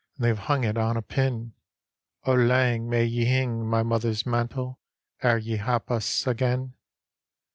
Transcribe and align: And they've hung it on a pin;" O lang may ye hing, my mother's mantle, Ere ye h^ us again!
And 0.17 0.25
they've 0.25 0.37
hung 0.39 0.63
it 0.63 0.79
on 0.79 0.97
a 0.97 1.03
pin;" 1.03 1.53
O 2.25 2.33
lang 2.33 2.89
may 2.89 3.05
ye 3.05 3.25
hing, 3.25 3.67
my 3.69 3.83
mother's 3.83 4.25
mantle, 4.25 4.79
Ere 5.21 5.37
ye 5.37 5.59
h^ 5.59 5.91
us 5.91 6.25
again! 6.25 6.73